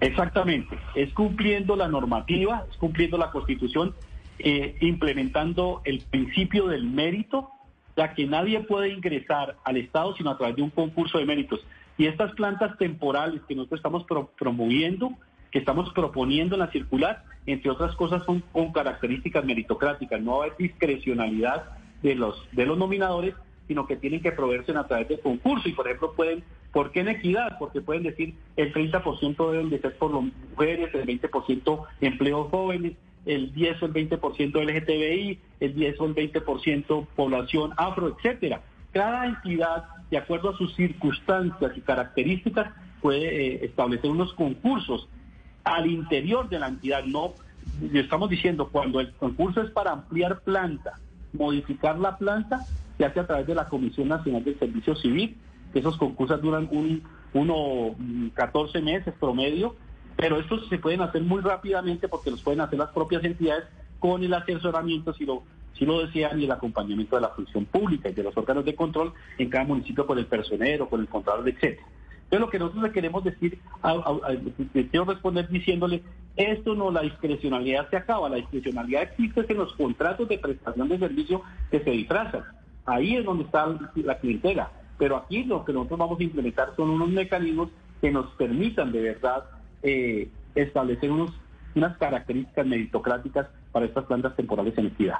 [0.00, 3.94] Exactamente, es cumpliendo la normativa, es cumpliendo la constitución,
[4.38, 7.48] eh, implementando el principio del mérito,
[7.96, 11.60] ya que nadie puede ingresar al Estado sino a través de un concurso de méritos.
[11.96, 14.04] Y estas plantas temporales que nosotros estamos
[14.38, 15.14] promoviendo,
[15.50, 20.50] que estamos proponiendo en la circular, entre otras cosas son con características meritocráticas, no hay
[20.58, 21.64] discrecionalidad
[22.02, 23.34] de los, de los nominadores,
[23.68, 27.00] sino que tienen que proveerse a través de concurso y por ejemplo pueden, ¿por qué
[27.00, 27.58] en equidad?
[27.58, 32.94] Porque pueden decir el 30% deben de ser por las mujeres, el 20% empleos jóvenes,
[33.26, 38.62] el 10 o el 20% LGTBI, el 10 o el 20% población afro, etcétera.
[38.92, 45.08] Cada entidad, de acuerdo a sus circunstancias y características, puede eh, establecer unos concursos
[45.64, 47.04] al interior de la entidad.
[47.04, 47.34] No,
[47.92, 50.98] estamos diciendo, cuando el concurso es para ampliar planta,
[51.34, 52.64] modificar la planta,
[52.98, 55.36] se hace a través de la Comisión Nacional del Servicio Civil,
[55.72, 57.94] que esos concursos duran un, uno,
[58.34, 59.76] 14 mm, meses promedio,
[60.16, 63.64] pero estos se pueden hacer muy rápidamente porque los pueden hacer las propias entidades
[64.00, 68.08] con el asesoramiento, si lo, si lo desean, y el acompañamiento de la función pública
[68.08, 71.48] y de los órganos de control en cada municipio con el personero, con el controlador,
[71.48, 71.86] etcétera.
[72.24, 73.58] Entonces lo que nosotros le queremos decir,
[74.90, 76.02] quiero responder diciéndole,
[76.36, 80.98] esto no, la discrecionalidad se acaba, la discrecionalidad existe en los contratos de prestación de
[80.98, 82.44] servicio que se disfrazan.
[82.88, 84.70] Ahí es donde está la clientela.
[84.98, 87.68] Pero aquí lo que nosotros vamos a implementar son unos mecanismos
[88.00, 89.44] que nos permitan de verdad
[89.82, 91.32] eh, establecer unos,
[91.74, 95.18] unas características meritocráticas para estas plantas temporales en equidad.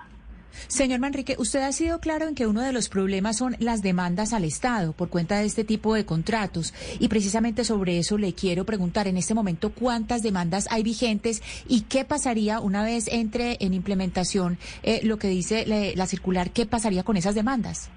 [0.67, 4.33] Señor Manrique, usted ha sido claro en que uno de los problemas son las demandas
[4.33, 6.75] al Estado por cuenta de este tipo de contratos.
[6.99, 11.83] Y precisamente sobre eso le quiero preguntar en este momento cuántas demandas hay vigentes y
[11.83, 17.03] qué pasaría una vez entre en implementación eh, lo que dice la circular, qué pasaría
[17.03, 17.91] con esas demandas.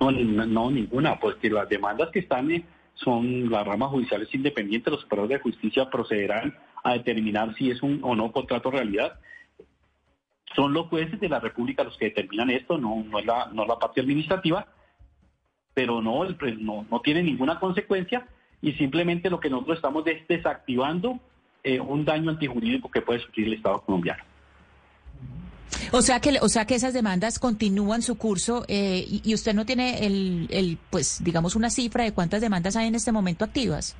[0.00, 4.90] No, no ninguna, pues que las demandas que están eh, son las ramas judiciales independientes,
[4.90, 9.18] los superiores de justicia procederán a determinar si es un o no contrato realidad
[10.54, 13.64] son los jueces de la República los que determinan esto, no, no, es, la, no
[13.66, 14.66] la parte administrativa,
[15.74, 18.26] pero no, el, no, no tiene ninguna consecuencia
[18.62, 21.18] y simplemente lo que nosotros estamos es desactivando
[21.62, 24.22] eh, un daño antijurídico que puede sufrir el Estado colombiano.
[25.90, 29.66] O sea que, o sea que esas demandas continúan su curso eh, y, usted no
[29.66, 33.96] tiene el, el, pues, digamos, una cifra de cuántas demandas hay en este momento activas.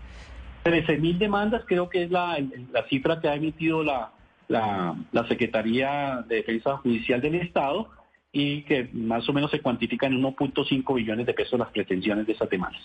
[0.62, 2.38] 13 mil demandas creo que es la,
[2.72, 4.13] la cifra que ha emitido la,
[4.48, 4.96] la,
[5.28, 7.88] Secretaría de Defensa Judicial del Estado
[8.32, 12.32] y que más o menos se cuantifican en 1.5 billones de pesos las pretensiones de
[12.32, 12.82] esas demandas.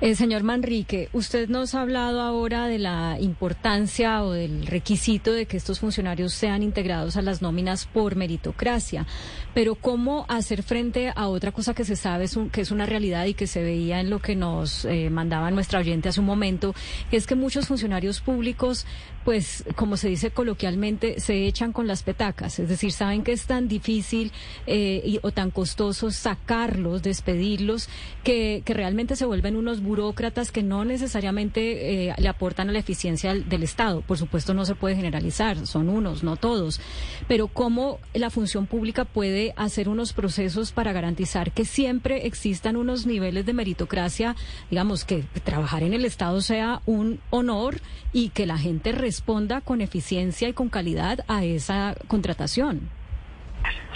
[0.00, 5.46] Eh, señor Manrique, usted nos ha hablado ahora de la importancia o del requisito de
[5.46, 9.06] que estos funcionarios sean integrados a las nóminas por meritocracia,
[9.54, 13.24] pero ¿cómo hacer frente a otra cosa que se sabe es que es una realidad
[13.24, 16.76] y que se veía en lo que nos eh, mandaba nuestra oyente hace un momento,
[17.10, 18.86] que es que muchos funcionarios públicos,
[19.28, 23.44] pues, como se dice coloquialmente, se echan con las petacas, es decir, saben que es
[23.44, 24.32] tan difícil
[24.66, 27.90] eh, y, o tan costoso sacarlos, despedirlos,
[28.24, 33.34] que, realmente se vuelven unos burócratas que no necesariamente eh, le aportan a la eficiencia
[33.34, 34.00] del, del, Estado.
[34.00, 36.80] Por supuesto, no se puede generalizar, son unos, no todos.
[37.26, 43.04] Pero cómo la función pública puede hacer unos procesos para garantizar que siempre existan unos
[43.04, 44.36] niveles de meritocracia,
[44.70, 47.82] digamos, que trabajar en el Estado sea un honor
[48.14, 52.88] y que la gente responda con eficiencia y con calidad a esa contratación.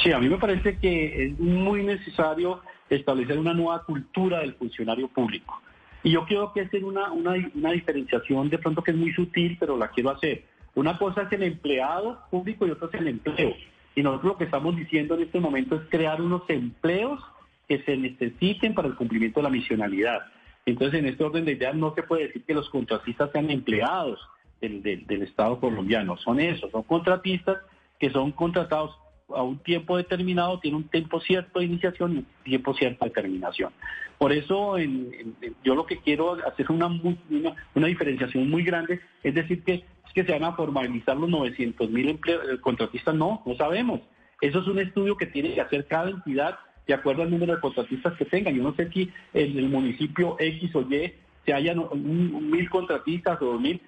[0.02, 5.08] Sí, a mí me parece que es muy necesario establecer una nueva cultura del funcionario
[5.08, 5.60] público.
[6.02, 9.56] Y yo quiero que hacer una, una, una, diferenciación de pronto que es muy sutil,
[9.58, 10.44] pero la quiero hacer.
[10.74, 13.54] Una cosa es el empleado público y otra es el empleo.
[13.94, 17.20] Y nosotros lo que estamos diciendo en este momento es crear unos empleos
[17.68, 20.22] que se necesiten para el cumplimiento de la misionalidad.
[20.66, 24.18] Entonces, en este orden de ideas no se puede decir que los contratistas sean empleados
[24.62, 26.16] del, del, del Estado colombiano.
[26.16, 27.58] Son esos, son contratistas
[27.98, 28.96] que son contratados
[29.28, 33.10] a un tiempo determinado, tiene un tiempo cierto de iniciación y un tiempo cierto de
[33.10, 33.72] terminación.
[34.18, 39.34] Por eso en, yo lo que quiero hacer una, una, una, diferenciación muy grande, es
[39.34, 42.18] decir, que, es que se van a formalizar los 900 mil
[42.60, 44.00] contratistas, no, no sabemos.
[44.40, 47.60] Eso es un estudio que tiene que hacer cada entidad de acuerdo al número de
[47.60, 48.54] contratistas que tengan.
[48.54, 51.12] Yo no sé si en el municipio X o Y
[51.44, 53.80] se hayan un, mil contratistas o dos mil,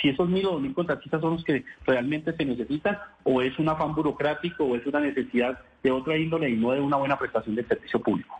[0.00, 3.58] si esos mil o dos mil contratistas son los que realmente se necesitan o es
[3.58, 7.16] un afán burocrático o es una necesidad de otra índole y no de una buena
[7.16, 8.34] prestación de servicio público.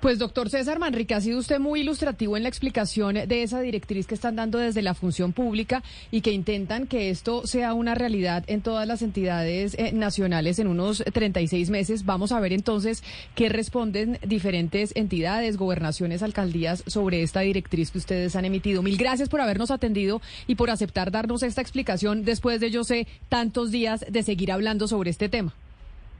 [0.00, 4.06] Pues doctor César Manrique, ha sido usted muy ilustrativo en la explicación de esa directriz
[4.06, 8.44] que están dando desde la función pública y que intentan que esto sea una realidad
[8.46, 12.06] en todas las entidades eh, nacionales en unos 36 meses.
[12.06, 13.02] Vamos a ver entonces
[13.34, 18.82] qué responden diferentes entidades, gobernaciones, alcaldías sobre esta directriz que ustedes han emitido.
[18.82, 23.06] Mil gracias por habernos atendido y por aceptar darnos esta explicación después de, yo sé,
[23.28, 25.54] tantos días de seguir hablando sobre este tema.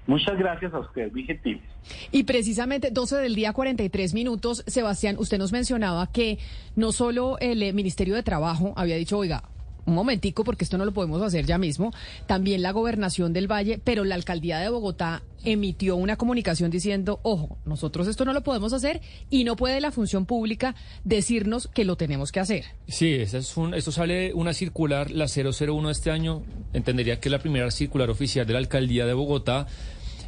[0.07, 1.63] Muchas gracias a usted, muy gentiles.
[2.11, 6.39] Y precisamente 12 del día 43 minutos, Sebastián, usted nos mencionaba que
[6.77, 9.45] no solo el eh, Ministerio de Trabajo había dicho, oiga,
[9.87, 11.93] un momentico, porque esto no lo podemos hacer ya mismo,
[12.27, 17.59] también la gobernación del Valle, pero la alcaldía de Bogotá emitió una comunicación diciendo, ojo,
[17.65, 21.97] nosotros esto no lo podemos hacer y no puede la función pública decirnos que lo
[21.97, 22.65] tenemos que hacer.
[22.89, 27.33] Sí, es un, esto sale una circular, la 001 de este año, entendería que es
[27.33, 29.67] la primera circular oficial de la alcaldía de Bogotá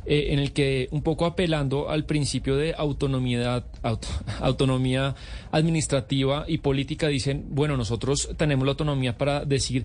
[0.04, 4.08] eh, en el que un poco apelando al principio de autonomía, auto,
[4.40, 5.14] autonomía
[5.50, 9.84] administrativa y política dicen, bueno, nosotros tenemos la autonomía para decir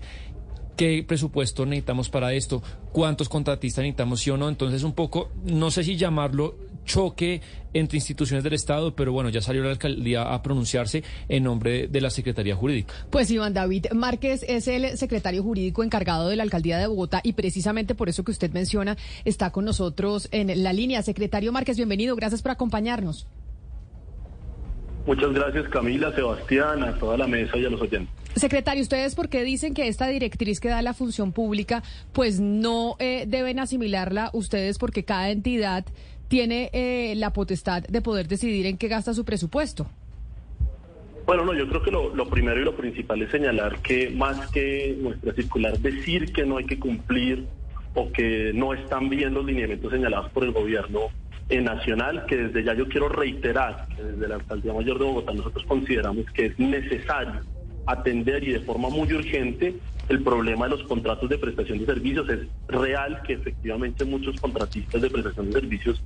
[0.78, 2.62] qué presupuesto necesitamos para esto,
[2.92, 4.48] cuántos contratistas necesitamos, sí o no.
[4.48, 7.42] Entonces, un poco, no sé si llamarlo choque
[7.74, 12.00] entre instituciones del Estado, pero bueno, ya salió la alcaldía a pronunciarse en nombre de
[12.00, 12.94] la Secretaría Jurídica.
[13.10, 17.32] Pues Iván David Márquez es el secretario jurídico encargado de la alcaldía de Bogotá y
[17.34, 21.02] precisamente por eso que usted menciona está con nosotros en la línea.
[21.02, 23.26] Secretario Márquez, bienvenido, gracias por acompañarnos.
[25.06, 28.17] Muchas gracias Camila, Sebastián, a toda la mesa y a los oyentes.
[28.38, 32.96] Secretario, ¿ustedes por qué dicen que esta directriz que da la función pública, pues no
[32.98, 35.84] eh, deben asimilarla ustedes porque cada entidad
[36.28, 39.86] tiene eh, la potestad de poder decidir en qué gasta su presupuesto?
[41.26, 44.96] Bueno, no, yo creo que lo, primero y lo principal es señalar que más que
[45.00, 47.46] nuestra circular decir que no hay que cumplir
[47.94, 51.00] o que no están bien los lineamientos señalados por el gobierno
[51.50, 55.64] nacional, que desde ya yo quiero reiterar que desde la Alcaldía Mayor de Bogotá nosotros
[55.66, 57.40] consideramos que es necesario
[57.88, 59.74] atender y de forma muy urgente
[60.08, 62.28] el problema de los contratos de prestación de servicios.
[62.28, 66.02] Es real que efectivamente muchos contratistas de prestación de servicios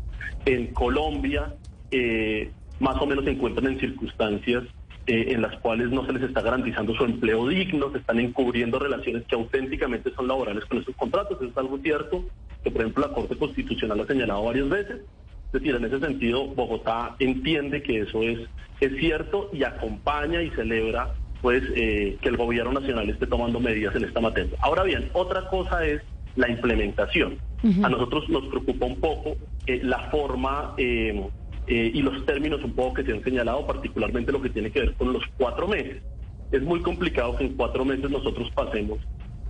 [0.46, 1.54] en Colombia
[1.90, 4.64] eh, más o menos se encuentran en circunstancias
[5.06, 8.78] eh, en las cuales no se les está garantizando su empleo digno, se están encubriendo
[8.78, 11.38] relaciones que auténticamente son laborales con esos contratos.
[11.40, 12.24] Eso es algo cierto
[12.62, 15.00] que, por ejemplo, la Corte Constitucional ha señalado varias veces.
[15.46, 18.40] Es decir, en ese sentido, Bogotá entiende que eso es,
[18.80, 23.94] es cierto y acompaña y celebra pues eh, que el gobierno nacional esté tomando medidas
[23.96, 24.56] en esta materia.
[24.60, 26.00] Ahora bien, otra cosa es
[26.36, 27.36] la implementación.
[27.64, 27.86] Uh -huh.
[27.86, 31.20] A nosotros nos preocupa un poco eh, la forma eh,
[31.66, 34.94] y los términos un poco que se han señalado, particularmente lo que tiene que ver
[34.94, 36.00] con los cuatro meses.
[36.52, 38.98] Es muy complicado que en cuatro meses nosotros pasemos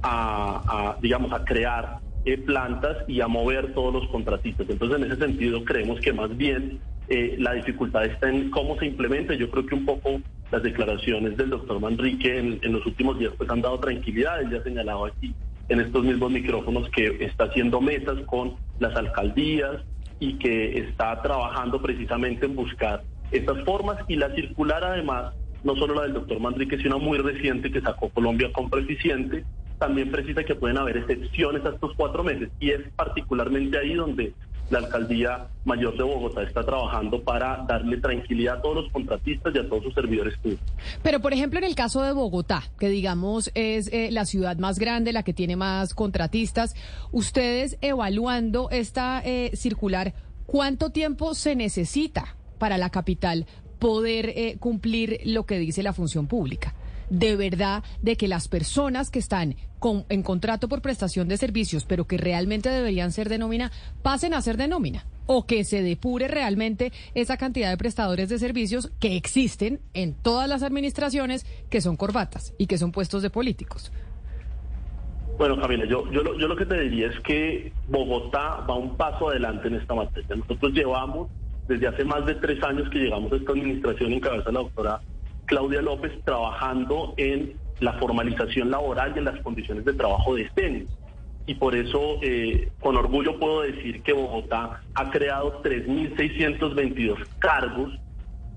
[0.03, 1.99] a, a digamos, a crear
[2.47, 4.69] plantas y a mover todos los contratistas.
[4.71, 6.79] Entonces, en ese sentido, creemos que más bien
[7.39, 9.35] la dificultad está en cómo se implementa.
[9.35, 10.21] Yo creo que un poco
[10.53, 14.43] las declaraciones del doctor Manrique en, en, los últimos días pues han dado tranquilidad.
[14.43, 15.35] Él ya ha señalado aquí
[15.71, 19.83] en estos mismos micrófonos que está haciendo mesas con las alcaldías
[20.21, 25.33] y que está trabajando precisamente en buscar estas formas y la circular además,
[25.65, 29.45] no solo la del doctor Manrique, sino muy reciente que sacó Colombia con Eficiente,
[29.79, 34.35] también precisa que pueden haber excepciones a estos cuatro meses y es particularmente ahí donde
[34.73, 39.59] la alcaldía mayor de Bogotá está trabajando para darle tranquilidad a todos los contratistas y
[39.59, 40.67] a todos sus servidores públicos.
[41.03, 44.79] Pero, por ejemplo, en el caso de Bogotá, que digamos es eh, la ciudad más
[44.79, 46.75] grande, la que tiene más contratistas,
[47.13, 50.15] ustedes evaluando esta eh, circular,
[50.47, 53.45] ¿cuánto tiempo se necesita para la capital
[53.79, 56.75] poder eh, cumplir lo que dice la función pública?
[57.13, 61.85] De verdad de que las personas que están con, en contrato por prestación de servicios,
[61.85, 63.71] pero que realmente deberían ser de nómina,
[64.03, 68.39] pasen a ser de nómina o que se depure realmente esa cantidad de prestadores de
[68.39, 73.29] servicios que existen en todas las administraciones que son corbatas y que son puestos de
[73.29, 73.93] políticos.
[75.37, 78.97] Bueno, Camila, yo, yo, lo, yo lo que te diría es que Bogotá va un
[78.97, 80.35] paso adelante en esta materia.
[80.37, 81.29] Nosotros llevamos
[81.69, 84.61] desde hace más de tres años que llegamos a esta administración en cabeza de la
[84.61, 85.01] doctora
[85.53, 90.89] Claudia López trabajando en la formalización laboral y en las condiciones de trabajo de decentes.
[91.45, 97.93] Y por eso, eh, con orgullo puedo decir que Bogotá ha creado 3.622 cargos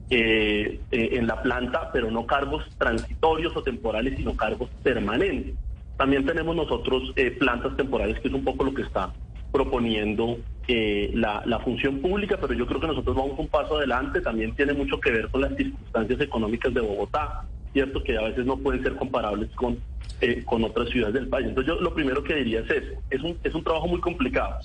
[0.09, 5.53] eh, eh, en la planta, pero no cargos transitorios o temporales, sino cargos permanentes.
[5.97, 9.11] También tenemos nosotros plantas temporales, que es un poco lo que está
[9.55, 10.37] proponiendo
[10.67, 14.73] eh, la, función pública, pero yo creo que nosotros vamos un paso adelante, también tiene
[14.73, 18.83] mucho que ver con las circunstancias económicas de Bogotá, cierto que a veces no pueden
[18.83, 19.77] ser comparables con,
[20.19, 21.47] eh, con otras ciudades del país.
[21.47, 24.55] Entonces yo lo primero que diría es eso, es un, es un trabajo muy complicado.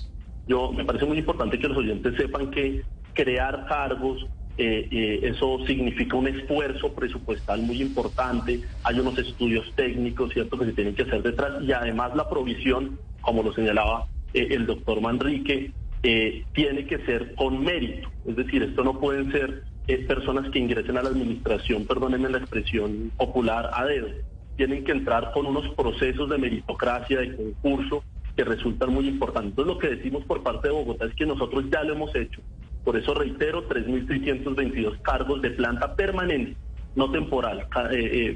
[0.45, 2.81] Yo me parece muy importante que los oyentes sepan que
[3.13, 4.27] crear cargos,
[4.57, 10.73] eh, eso significa un esfuerzo presupuestal muy importante, hay unos estudios técnicos, ¿cierto?, que se
[10.73, 15.71] tienen que hacer detrás y además la provisión, como lo señalaba eh, el doctor Manrique,
[16.03, 18.09] eh, tiene que ser con mérito.
[18.25, 22.39] Es decir, esto no pueden ser eh, personas que ingresen a la administración, perdónenme la
[22.39, 24.07] expresión popular, a dedo.
[24.55, 28.03] Tienen que entrar con unos procesos de meritocracia, de concurso,
[28.35, 29.51] que resultan muy importantes.
[29.51, 32.41] Entonces, lo que decimos por parte de Bogotá es que nosotros ya lo hemos hecho.
[32.83, 36.55] Por eso reitero, 3.622 cargos de planta permanente,
[36.95, 37.67] no temporal,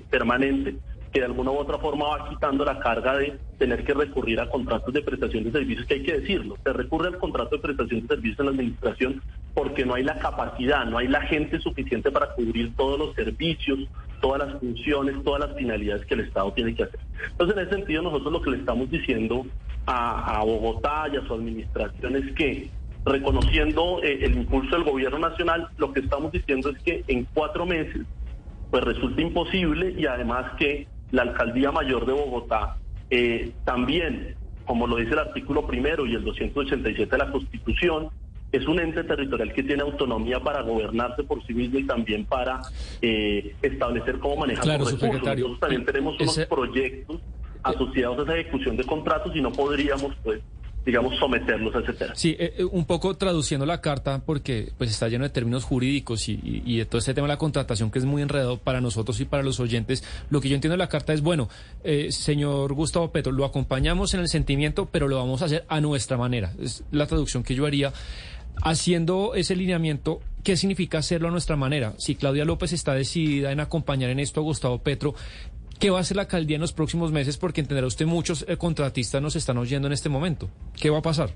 [0.10, 0.75] permanente
[1.15, 4.49] que de alguna u otra forma va quitando la carga de tener que recurrir a
[4.49, 8.01] contratos de prestación de servicios, que hay que decirlo, se recurre al contrato de prestación
[8.01, 9.21] de servicios en la administración
[9.54, 13.80] porque no hay la capacidad, no hay la gente suficiente para cubrir todos los servicios,
[14.19, 16.99] todas las funciones, todas las finalidades que el Estado tiene que hacer.
[17.32, 19.45] Entonces, en ese sentido, nosotros lo que le estamos diciendo
[19.86, 22.69] a, Bogotá y a su administración es que
[23.06, 27.65] reconociendo eh, el impulso del gobierno nacional, lo que estamos diciendo es que en cuatro
[27.65, 28.01] meses
[28.69, 32.78] pues resulta imposible y además que la Alcaldía Mayor de Bogotá
[33.10, 38.10] eh, también, como lo dice el artículo primero y el 287 de la Constitución,
[38.51, 42.62] es un ente territorial que tiene autonomía para gobernarse por sí mismo y también para
[43.01, 45.23] eh, establecer cómo manejar claro, los recursos.
[45.23, 47.21] Nosotros también tenemos unos proyectos
[47.63, 50.41] asociados a esa ejecución de contratos y no podríamos, pues,
[50.85, 52.15] digamos, someterlos a ese tema.
[52.15, 56.29] Sí, eh, eh, un poco traduciendo la carta, porque pues está lleno de términos jurídicos
[56.29, 59.19] y, y, de todo este tema de la contratación que es muy enredado para nosotros
[59.19, 60.03] y para los oyentes.
[60.29, 61.49] Lo que yo entiendo de la carta es, bueno,
[61.83, 65.81] eh, señor Gustavo Petro, lo acompañamos en el sentimiento, pero lo vamos a hacer a
[65.81, 66.53] nuestra manera.
[66.61, 67.91] Es la traducción que yo haría.
[68.63, 71.93] Haciendo ese lineamiento, ¿qué significa hacerlo a nuestra manera?
[71.97, 75.13] Si Claudia López está decidida en acompañar en esto a Gustavo Petro,
[75.79, 77.38] ¿Qué va a hacer la alcaldía en los próximos meses?
[77.38, 80.49] Porque entenderá usted, muchos eh, contratistas nos están oyendo en este momento.
[80.79, 81.29] ¿Qué va a pasar?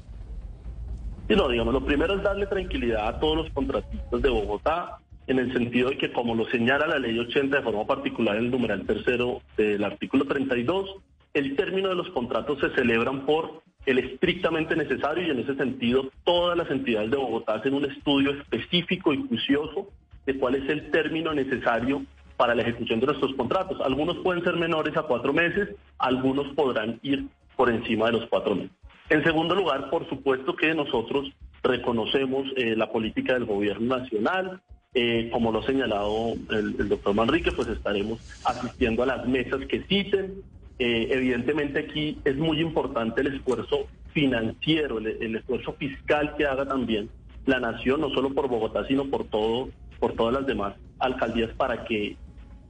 [1.28, 4.98] Sí, no, digamos, lo primero es darle tranquilidad a todos los contratistas de Bogotá,
[5.28, 8.46] en el sentido de que, como lo señala la ley 80 de forma particular en
[8.46, 10.90] el numeral tercero del artículo 32,
[11.36, 16.10] el término de los contratos se celebran por el estrictamente necesario y en ese sentido
[16.24, 19.88] todas las entidades de Bogotá hacen un estudio específico y juicioso
[20.26, 22.04] de cuál es el término necesario
[22.40, 23.82] para la ejecución de nuestros contratos.
[23.82, 27.26] Algunos pueden ser menores a cuatro meses, algunos podrán ir
[27.58, 28.72] por encima de los cuatro meses.
[29.10, 34.62] En segundo lugar, por supuesto que nosotros reconocemos eh, la política del gobierno nacional.
[34.94, 39.84] Eh, como lo ha señalado el, doctor Manrique, pues estaremos asistiendo a las mesas que
[39.84, 40.42] citen.
[40.80, 47.10] Eh, evidentemente aquí es muy importante el esfuerzo financiero, el, esfuerzo fiscal que haga también
[47.46, 49.68] la nación, no solo por Bogotá, sino por todo,
[50.00, 52.16] por todas las demás alcaldías, para que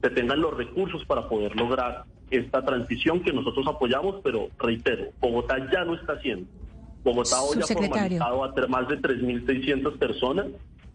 [0.00, 5.56] se tengan los recursos para poder lograr esta transición que nosotros apoyamos, pero reitero, Bogotá
[5.72, 6.46] ya no está haciendo.
[7.02, 10.46] Bogotá hoy ha formalizado a más de 3.600 personas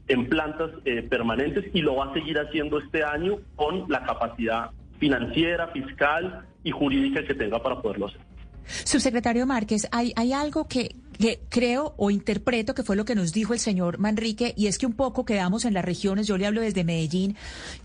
[0.08, 4.70] en plantas eh, permanentes y lo va a seguir haciendo este año con la capacidad
[5.00, 8.22] financiera, fiscal y jurídica que tenga para poderlo hacer.
[8.66, 13.34] Subsecretario Márquez, hay, hay algo que, que creo o interpreto que fue lo que nos
[13.34, 16.46] dijo el señor Manrique, y es que un poco quedamos en las regiones, yo le
[16.46, 17.36] hablo desde Medellín,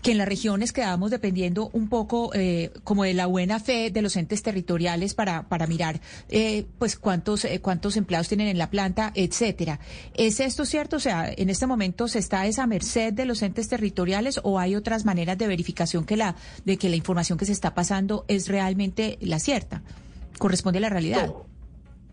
[0.01, 4.01] que en las regiones quedamos dependiendo un poco eh, como de la buena fe de
[4.01, 8.69] los entes territoriales para, para mirar eh, pues cuántos, eh, cuántos empleados tienen en la
[8.69, 9.79] planta, etcétera.
[10.13, 10.97] ¿Es esto cierto?
[10.97, 14.75] O sea, en este momento se está esa merced de los entes territoriales o hay
[14.75, 18.47] otras maneras de verificación que la, de que la información que se está pasando es
[18.47, 19.83] realmente la cierta?
[20.37, 21.31] ¿Corresponde a la realidad?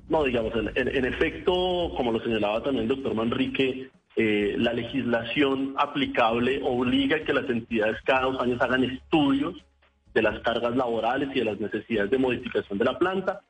[0.09, 1.53] Digamos, en, efecto,
[1.97, 7.49] como lo señalaba también el doctor Manrique, eh, la legislación aplicable obliga a que las
[7.49, 9.55] entidades cada dos años hagan estudios
[10.15, 13.41] de las cargas laborales y de las necesidades de modificación de la planta,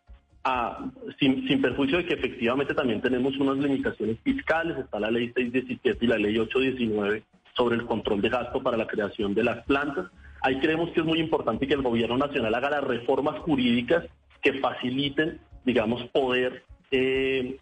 [1.19, 6.05] sin, sin, perjuicio de que efectivamente también tenemos unas limitaciones fiscales, está la ley 617
[6.05, 7.23] y la ley 819
[7.55, 10.07] sobre el control de gasto para la creación de las plantas.
[10.41, 14.05] Ahí creemos que es muy importante que el gobierno nacional haga las reformas jurídicas
[14.43, 15.39] que faciliten
[15.69, 17.59] digamos, poder eh,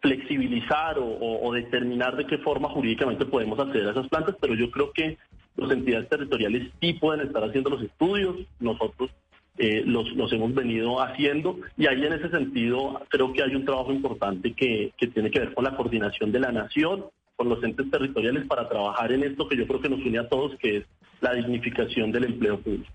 [0.00, 4.90] flexibilizar o, determinar de qué forma jurídicamente podemos acceder a esas plantas, pero yo creo
[4.92, 5.16] que
[5.56, 9.10] las entidades territoriales sí pueden estar haciendo los estudios, nosotros
[9.58, 13.64] eh, los, los, hemos venido haciendo y ahí en ese sentido creo que hay un
[13.64, 17.04] trabajo importante que, que tiene que ver con la coordinación de la nación,
[17.36, 20.28] con los entes territoriales para trabajar en esto que yo creo que nos une a
[20.28, 20.84] todos, que es
[21.20, 22.90] la dignificación del empleo público.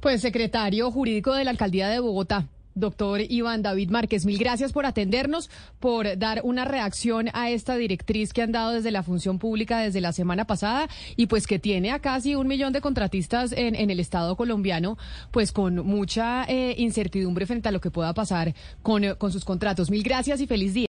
[0.00, 4.86] Pues secretario jurídico de la Alcaldía de Bogotá, Doctor Iván David Márquez, mil gracias por
[4.86, 5.50] atendernos,
[5.80, 10.00] por dar una reacción a esta directriz que han dado desde la función pública desde
[10.00, 14.00] la semana pasada y pues que tiene a casi un millón de contratistas en, el
[14.00, 14.98] Estado colombiano,
[15.30, 19.90] pues con mucha eh, incertidumbre frente a lo que pueda pasar con, con sus contratos.
[19.90, 20.82] Mil gracias y feliz día.